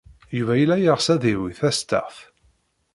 Yuba 0.37 0.53
yella 0.57 0.75
yeɣs 0.79 1.07
ad 1.13 1.23
yawi 1.31 1.51
tastaɣt. 1.59 2.17